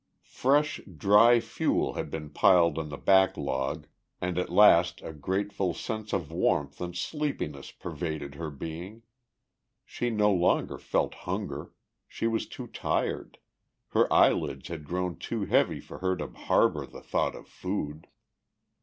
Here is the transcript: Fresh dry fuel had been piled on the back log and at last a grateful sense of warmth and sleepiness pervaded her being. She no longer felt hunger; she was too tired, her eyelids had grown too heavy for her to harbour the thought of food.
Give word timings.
Fresh 0.23 0.81
dry 0.97 1.39
fuel 1.39 1.93
had 1.93 2.09
been 2.09 2.31
piled 2.31 2.79
on 2.79 2.89
the 2.89 2.97
back 2.97 3.37
log 3.37 3.85
and 4.19 4.39
at 4.39 4.49
last 4.49 4.99
a 5.03 5.13
grateful 5.13 5.75
sense 5.75 6.11
of 6.11 6.31
warmth 6.31 6.81
and 6.81 6.97
sleepiness 6.97 7.69
pervaded 7.69 8.33
her 8.33 8.49
being. 8.49 9.03
She 9.85 10.09
no 10.09 10.31
longer 10.33 10.79
felt 10.79 11.13
hunger; 11.13 11.71
she 12.07 12.25
was 12.25 12.47
too 12.47 12.65
tired, 12.65 13.37
her 13.89 14.11
eyelids 14.11 14.69
had 14.69 14.85
grown 14.85 15.17
too 15.19 15.45
heavy 15.45 15.79
for 15.79 15.99
her 15.99 16.15
to 16.15 16.29
harbour 16.29 16.87
the 16.87 17.03
thought 17.03 17.35
of 17.35 17.47
food. 17.47 18.07